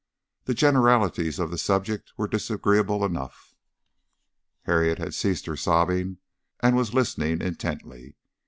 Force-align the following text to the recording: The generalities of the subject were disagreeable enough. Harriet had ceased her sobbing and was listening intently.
The 0.45 0.55
generalities 0.55 1.37
of 1.37 1.51
the 1.51 1.59
subject 1.59 2.11
were 2.17 2.27
disagreeable 2.27 3.05
enough. 3.05 3.53
Harriet 4.63 4.97
had 4.97 5.13
ceased 5.13 5.45
her 5.45 5.55
sobbing 5.55 6.17
and 6.59 6.75
was 6.75 6.95
listening 6.95 7.39
intently. 7.43 8.15